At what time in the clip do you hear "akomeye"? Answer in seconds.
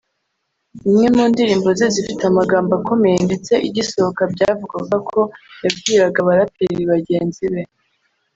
2.79-3.17